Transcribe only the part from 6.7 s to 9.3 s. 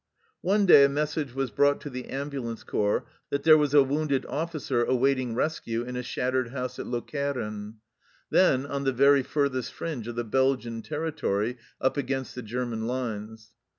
at Lokeren, then on the very